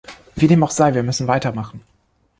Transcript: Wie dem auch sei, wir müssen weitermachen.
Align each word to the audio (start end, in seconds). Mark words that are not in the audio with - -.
Wie 0.35 0.47
dem 0.47 0.63
auch 0.63 0.71
sei, 0.71 0.95
wir 0.95 1.03
müssen 1.03 1.27
weitermachen. 1.27 1.83